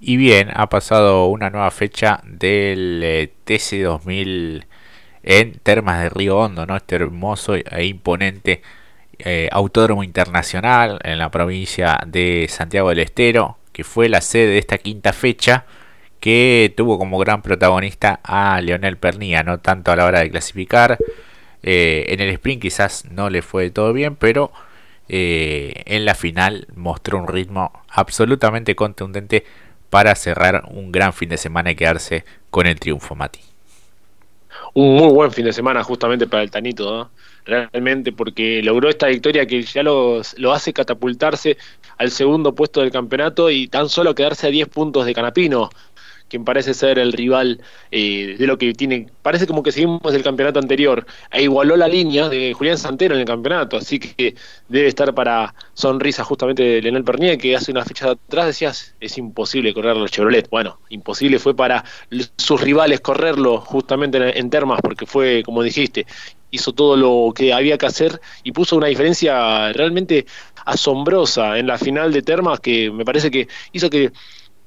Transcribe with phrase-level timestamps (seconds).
[0.00, 4.64] Y bien, ha pasado una nueva fecha del eh, TC2000
[5.24, 6.76] en Termas de Río Hondo, ¿no?
[6.76, 8.62] Este hermoso e imponente
[9.18, 14.58] eh, autódromo internacional en la provincia de Santiago del Estero, que fue la sede de
[14.58, 15.66] esta quinta fecha,
[16.20, 20.98] que tuvo como gran protagonista a Leonel Pernía, no tanto a la hora de clasificar.
[21.64, 24.52] Eh, en el sprint quizás no le fue todo bien, pero
[25.10, 29.44] en la final mostró un ritmo absolutamente contundente
[29.90, 33.40] para cerrar un gran fin de semana y quedarse con el triunfo, Mati.
[34.74, 37.10] Un muy buen fin de semana justamente para el Tanito,
[37.44, 41.56] realmente, porque logró esta victoria que ya lo hace catapultarse
[41.96, 45.70] al segundo puesto del campeonato y tan solo quedarse a 10 puntos de Canapino,
[46.28, 47.60] quien parece ser el rival
[47.90, 49.06] eh, de lo que tiene.
[49.22, 51.06] Parece como que seguimos del campeonato anterior.
[51.30, 54.34] E igualó la línea de Julián Santero en el campeonato, así que
[54.68, 59.18] debe estar para sonrisa justamente de Leonel Pernier, que hace una fecha atrás decías es
[59.18, 60.48] imposible correrlo Chevrolet.
[60.50, 61.84] Bueno, imposible fue para
[62.36, 66.06] sus rivales correrlo justamente en, en Termas, porque fue, como dijiste,
[66.50, 70.26] hizo todo lo que había que hacer y puso una diferencia realmente
[70.64, 74.12] asombrosa en la final de Termas que me parece que hizo que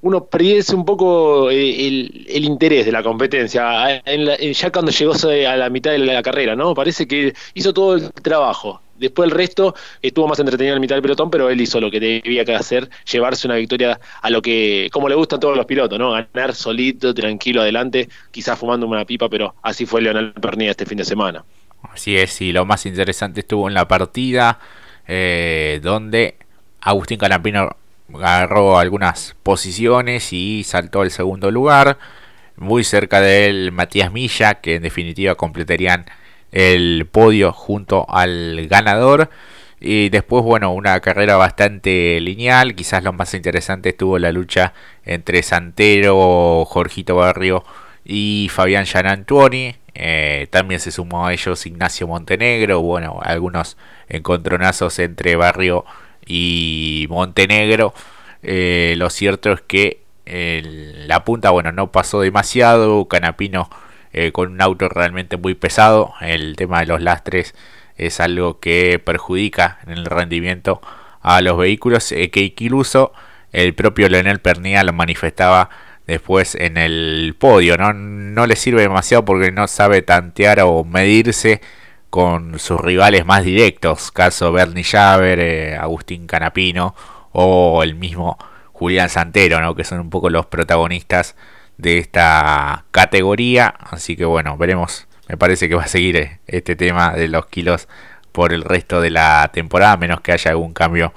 [0.00, 1.86] uno perdiese un poco eh,
[2.28, 6.74] el, interés de la competencia, ya cuando llegó a la mitad de la carrera, ¿no?
[6.74, 8.80] Parece que hizo todo el trabajo.
[8.96, 11.90] Después el resto estuvo más entretenido en la mitad del pelotón, pero él hizo lo
[11.90, 15.66] que debía que hacer, llevarse una victoria a lo que, como le gustan todos los
[15.66, 16.12] pilotos, ¿no?
[16.12, 20.98] Ganar solito, tranquilo, adelante, quizás fumando una pipa, pero así fue Leonel Pernilla este fin
[20.98, 21.44] de semana.
[21.82, 24.58] Así es, y lo más interesante estuvo en la partida,
[25.06, 26.36] eh, donde
[26.80, 27.76] Agustín Calampino
[28.14, 31.98] agarró algunas posiciones y saltó al segundo lugar.
[32.56, 36.06] Muy cerca de él Matías Milla, que en definitiva completarían
[36.52, 39.30] el podio junto al ganador.
[39.80, 42.74] Y después, bueno, una carrera bastante lineal.
[42.74, 44.72] Quizás lo más interesante estuvo la lucha
[45.04, 47.64] entre Santero, Jorgito Barrio
[48.04, 49.76] y Fabián Gianantuoni.
[49.94, 52.80] Eh, también se sumó a ellos Ignacio Montenegro.
[52.80, 53.76] Bueno, algunos
[54.08, 56.07] encontronazos entre Barrio y
[57.08, 57.94] Montenegro.
[58.42, 60.02] Eh, lo cierto es que
[61.06, 63.06] la punta, bueno, no pasó demasiado.
[63.08, 63.70] Canapino
[64.12, 66.14] eh, con un auto realmente muy pesado.
[66.20, 67.54] El tema de los lastres
[67.96, 70.80] es algo que perjudica en el rendimiento
[71.20, 72.12] a los vehículos.
[72.12, 73.12] Eh, que incluso
[73.52, 75.70] el propio Leonel Pernía lo manifestaba
[76.06, 77.76] después en el podio.
[77.76, 77.92] ¿no?
[77.92, 81.60] no le sirve demasiado porque no sabe tantear o medirse
[82.10, 86.94] con sus rivales más directos, caso Bernie Javer, eh, Agustín Canapino
[87.32, 88.38] o el mismo
[88.72, 89.74] Julián Santero, ¿no?
[89.74, 91.36] que son un poco los protagonistas
[91.76, 93.74] de esta categoría.
[93.90, 95.06] Así que bueno, veremos.
[95.28, 97.86] Me parece que va a seguir eh, este tema de los kilos
[98.32, 101.12] por el resto de la temporada, menos que haya algún cambio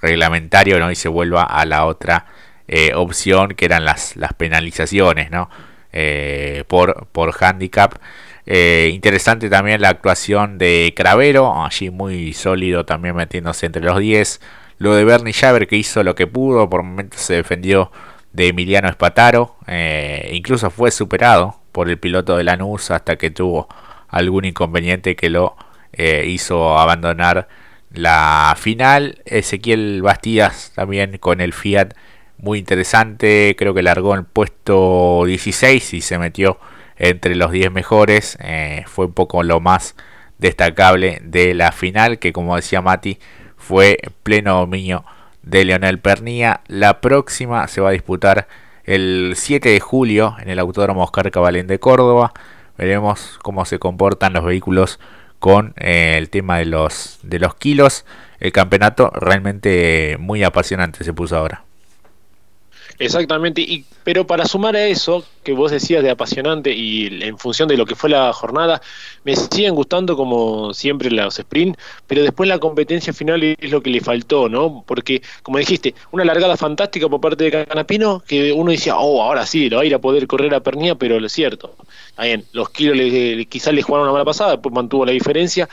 [0.00, 0.90] reglamentario ¿no?
[0.90, 2.26] y se vuelva a la otra
[2.68, 5.50] eh, opción que eran las, las penalizaciones ¿no?
[6.68, 7.94] por, por handicap.
[8.46, 14.40] Eh, interesante también la actuación de Cravero, allí muy sólido también metiéndose entre los 10.
[14.78, 17.90] Lo de Bernie Javer que hizo lo que pudo, por momentos se defendió
[18.32, 23.68] de Emiliano Espataro, eh, incluso fue superado por el piloto de Lanús hasta que tuvo
[24.08, 25.56] algún inconveniente que lo
[25.92, 27.48] eh, hizo abandonar
[27.90, 29.22] la final.
[29.24, 31.94] Ezequiel Bastidas también con el Fiat
[32.38, 36.58] muy interesante, creo que largó el puesto 16 y se metió
[36.96, 38.38] entre los 10 mejores.
[38.40, 39.94] Eh, fue un poco lo más
[40.38, 43.18] destacable de la final, que como decía Mati,
[43.56, 45.04] fue pleno dominio
[45.42, 46.60] de Leonel Pernía.
[46.66, 48.48] La próxima se va a disputar
[48.84, 52.32] el 7 de julio en el Autódromo Oscar Cabalén de Córdoba.
[52.76, 55.00] Veremos cómo se comportan los vehículos
[55.38, 58.04] con eh, el tema de los, de los kilos.
[58.38, 61.64] El campeonato realmente muy apasionante se puso ahora.
[62.98, 67.68] Exactamente, y, pero para sumar a eso que vos decías de apasionante y en función
[67.68, 68.80] de lo que fue la jornada,
[69.24, 71.76] me siguen gustando como siempre los sprint,
[72.06, 74.82] pero después la competencia final es lo que le faltó, ¿no?
[74.86, 79.44] Porque, como dijiste, una largada fantástica por parte de Canapino, que uno decía, oh, ahora
[79.46, 81.76] sí, lo va a ir a poder correr a Pernía, pero lo cierto,
[82.18, 82.96] bien, los kilos
[83.48, 85.68] quizás le jugaron una mala pasada, después mantuvo la diferencia,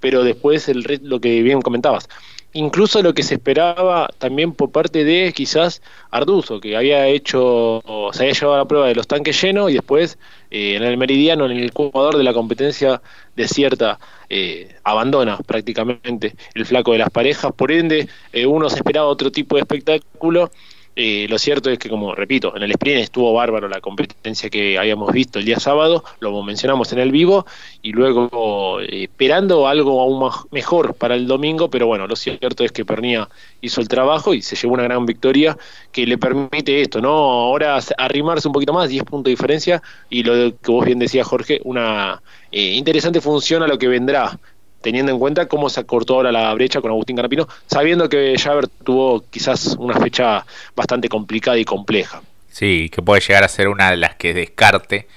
[0.00, 2.08] pero después el lo que bien comentabas,
[2.54, 8.22] incluso lo que se esperaba también por parte de quizás Arduzo, que había hecho, se
[8.22, 10.18] había llevado a la prueba de los tanques llenos y después
[10.50, 13.02] eh, en el meridiano, en el Ecuador de la competencia
[13.36, 13.98] desierta,
[14.30, 19.30] eh, abandona prácticamente el flaco de las parejas, por ende eh, uno se esperaba otro
[19.30, 20.50] tipo de espectáculo
[20.96, 24.78] Eh, lo cierto es que, como repito, en el sprint estuvo bárbaro la competencia que
[24.78, 27.46] habíamos visto el día sábado, lo mencionamos en el vivo,
[27.82, 32.62] y luego eh, esperando algo aún más, mejor para el domingo, pero bueno, lo cierto
[32.64, 33.28] es que Pernía
[33.60, 35.56] hizo el trabajo y se llevó una gran victoria
[35.90, 37.10] que le permite esto, ¿no?
[37.10, 41.26] Ahora arrimarse un poquito más, 10 puntos de diferencia, y lo que vos bien decías,
[41.26, 44.38] Jorge, una eh, interesante función a lo que vendrá
[44.84, 48.68] teniendo en cuenta cómo se acortó ahora la brecha con Agustín Canapino, sabiendo que Javer
[48.68, 50.44] tuvo quizás una fecha
[50.76, 52.20] bastante complicada y compleja.
[52.50, 55.08] Sí, que puede llegar a ser una de las que descarte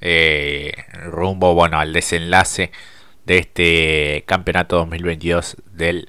[0.00, 0.72] eh,
[1.04, 2.72] rumbo bueno al desenlace
[3.24, 6.08] de este campeonato 2022 del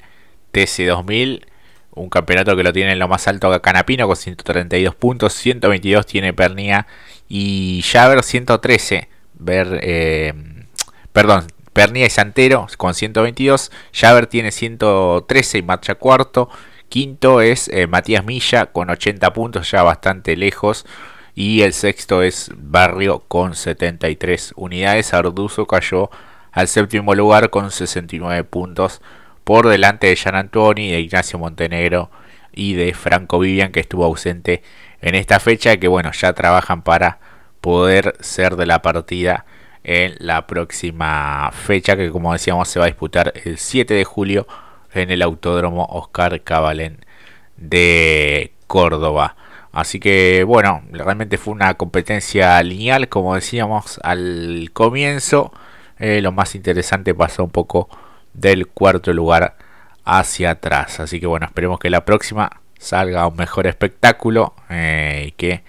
[0.51, 1.45] TC2000.
[1.93, 6.33] Un campeonato que lo tiene en lo más alto Canapino con 132 puntos, 122 tiene
[6.33, 6.87] Pernia
[7.29, 9.07] y Javer 113.
[9.35, 10.33] Ver, eh,
[11.11, 13.71] perdón, Pernia y Santero con 122.
[13.93, 16.49] Javer tiene 113 y marcha cuarto.
[16.89, 20.85] Quinto es eh, Matías Milla con 80 puntos, ya bastante lejos.
[21.35, 25.13] Y el sexto es Barrio con 73 unidades.
[25.13, 26.11] Arduzo cayó
[26.51, 29.01] al séptimo lugar con 69 puntos
[29.43, 32.11] por delante de Gian Antoni, de Ignacio Montenegro
[32.53, 34.61] y de Franco Vivian que estuvo ausente
[35.01, 37.19] en esta fecha que bueno ya trabajan para
[37.59, 39.45] poder ser de la partida
[39.83, 44.47] en la próxima fecha que como decíamos se va a disputar el 7 de julio
[44.93, 47.05] en el Autódromo Oscar Cabalén
[47.57, 49.35] de Córdoba.
[49.71, 55.51] Así que bueno, realmente fue una competencia lineal como decíamos al comienzo.
[55.99, 57.89] Eh, lo más interesante pasó un poco
[58.33, 59.55] del cuarto lugar
[60.05, 60.99] hacia atrás.
[60.99, 65.63] Así que bueno, esperemos que la próxima salga un mejor espectáculo eh, y que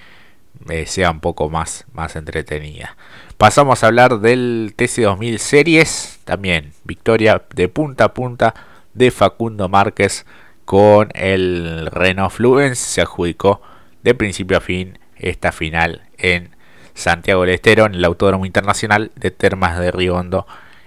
[0.69, 2.97] eh, sea un poco más, más entretenida.
[3.45, 8.55] Pasamos a hablar del TC2000 Series, también victoria de punta a punta
[8.95, 10.25] de Facundo Márquez
[10.65, 12.77] con el Renault Fluence.
[12.77, 13.61] Se adjudicó
[14.03, 16.57] de principio a fin esta final en
[16.95, 20.47] Santiago del Estero, en el Autódromo Internacional de Termas de Riondo,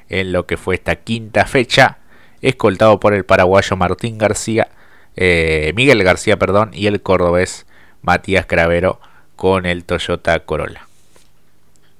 [0.10, 2.00] en lo que fue esta quinta fecha,
[2.42, 4.70] escoltado por el paraguayo Martín García,
[5.16, 7.68] eh, Miguel García, perdón, y el cordobés
[8.02, 9.00] Matías Cravero
[9.36, 10.87] con el Toyota Corolla.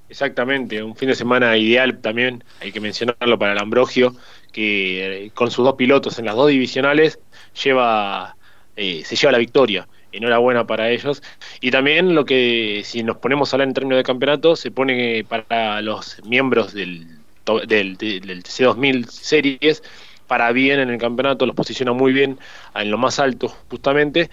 [0.10, 4.16] Exactamente, un fin de semana ideal también, hay que mencionarlo para el Ambrogio,
[4.54, 7.20] que eh, con sus dos pilotos en las dos divisionales
[7.62, 8.38] lleva,
[8.78, 9.88] eh, se lleva la victoria.
[10.14, 11.22] Enhorabuena para ellos.
[11.60, 15.26] Y también lo que, si nos ponemos a hablar en términos de campeonato, se pone
[15.26, 17.20] para los miembros del,
[17.68, 19.84] del, del TC2000 Series,
[20.26, 22.40] para bien en el campeonato, los posiciona muy bien
[22.76, 24.30] en lo más alto justamente,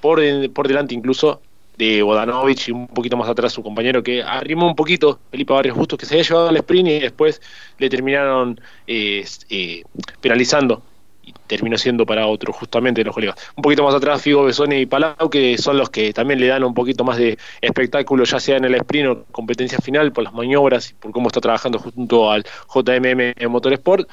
[0.00, 0.20] por,
[0.52, 1.42] por delante incluso
[1.78, 5.76] de Bodanovich y un poquito más atrás su compañero que arrimó un poquito, Felipe Barrios
[5.76, 7.40] Bustos, que se había llevado al sprint y después
[7.78, 9.84] le terminaron eh, eh,
[10.20, 10.82] penalizando
[11.22, 13.36] y terminó siendo para otro justamente los colegas.
[13.54, 16.64] Un poquito más atrás Figo, Besone y Palau, que son los que también le dan
[16.64, 20.34] un poquito más de espectáculo, ya sea en el sprint o competencia final, por las
[20.34, 24.08] maniobras y por cómo está trabajando junto al JMM Motorsport.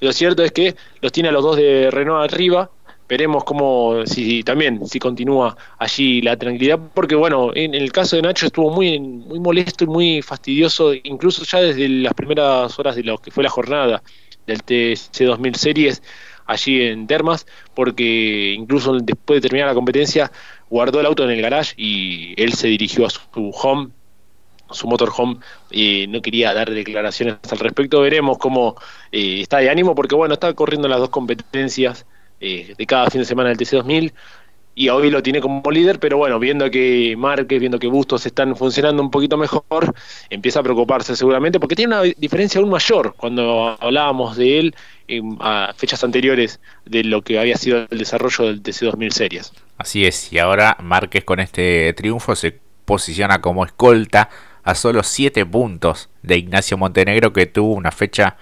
[0.00, 2.70] Lo cierto es que los tiene a los dos de Renault arriba,
[3.08, 8.22] veremos cómo si también si continúa allí la tranquilidad porque bueno en el caso de
[8.22, 13.04] Nacho estuvo muy muy molesto y muy fastidioso incluso ya desde las primeras horas de
[13.04, 14.02] lo que fue la jornada
[14.46, 16.02] del TC 2000 series
[16.46, 20.30] allí en Termas porque incluso después de terminar la competencia
[20.68, 23.20] guardó el auto en el garage y él se dirigió a su
[23.52, 23.90] home
[24.70, 25.38] su motorhome
[25.70, 28.00] y no quería dar declaraciones al respecto.
[28.00, 28.74] Veremos cómo
[29.12, 32.04] eh, está de ánimo porque bueno está corriendo las dos competencias
[32.40, 34.12] eh, de cada fin de semana del TC2000
[34.78, 38.54] y hoy lo tiene como líder, pero bueno, viendo que Márquez, viendo que Bustos están
[38.56, 39.94] funcionando un poquito mejor,
[40.28, 44.74] empieza a preocuparse seguramente, porque tiene una diferencia aún mayor cuando hablábamos de él
[45.40, 49.52] a fechas anteriores de lo que había sido el desarrollo del TC2000 series.
[49.78, 54.28] Así es, y ahora Márquez con este triunfo se posiciona como escolta
[54.62, 58.36] a solo 7 puntos de Ignacio Montenegro que tuvo una fecha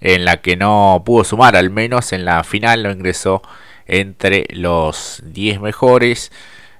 [0.00, 3.42] en la que no pudo sumar, al menos en la final no ingresó
[3.86, 6.32] entre los 10 mejores.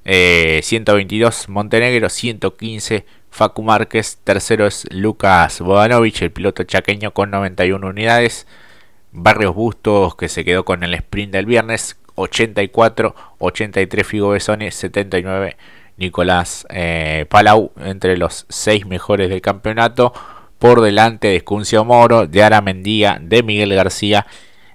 [0.05, 7.87] 122 eh, Montenegro, 115 Facu Márquez, tercero es Lucas Bodanovich, el piloto chaqueño con 91
[7.87, 8.47] unidades.
[9.13, 15.57] Barrios Bustos que se quedó con el sprint del viernes, 84, 83 Figo Besone, 79
[15.99, 20.13] Nicolás eh, Palau, entre los 6 mejores del campeonato
[20.59, 24.27] por delante de Escuncio Moro, de Ara Mendía, de Miguel García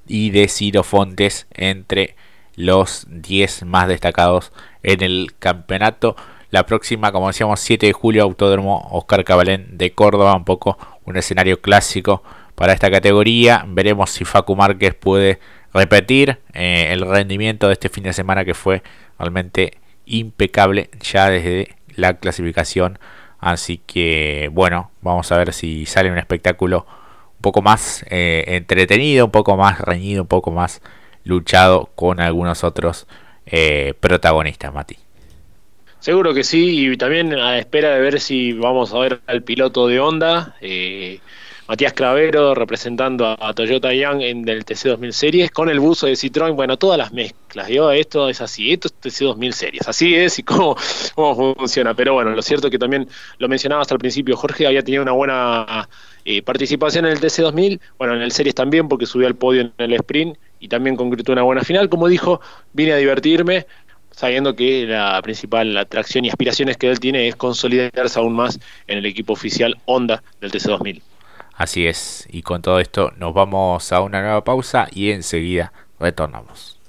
[0.08, 2.16] y de Ciro Fontes entre
[2.56, 4.52] los 10 más destacados
[4.84, 6.16] en el campeonato.
[6.52, 11.18] La próxima, como decíamos, 7 de julio, Autódromo Oscar Cabalén de Córdoba, un poco un
[11.18, 12.24] escenario clásico
[12.56, 13.66] para esta categoría.
[13.68, 15.40] Veremos si Facu Márquez puede
[15.74, 18.84] repetir eh, el rendimiento de este fin de semana que fue
[19.18, 23.00] realmente impecable ya desde la clasificación.
[23.44, 26.86] Así que bueno, vamos a ver si sale un espectáculo
[27.36, 30.82] un poco más eh, entretenido, un poco más reñido, un poco más
[31.26, 33.08] luchado con algunos otros
[33.46, 34.98] eh, protagonistas, Mati.
[36.00, 39.88] Seguro que sí, y también a espera de ver si vamos a ver al piloto
[39.88, 41.20] de Honda, eh,
[41.66, 46.54] Matías Cravero representando a, Toyota Young en el TC2000 Series con el buzo de Citroën,
[46.56, 50.44] bueno, todas las mezclas, yo esto es así, esto es TC2000 Series, así es y
[50.44, 54.68] cómo, funciona, pero bueno, lo cierto es que también lo mencionaba hasta el principio, Jorge
[54.68, 55.88] había tenido una buena
[56.26, 59.72] eh, participación en el TC2000, bueno, en el Series también porque subió al podio en
[59.78, 62.42] el sprint y también concretó una buena final, como dijo,
[62.74, 63.68] vine a divertirme,
[64.12, 68.98] sabiendo que la principal atracción y aspiraciones que él tiene es consolidarse aún más en
[68.98, 71.02] el equipo oficial Honda del TC2000.
[71.56, 76.80] Así es, y con todo esto nos vamos a una nueva pausa y enseguida retornamos.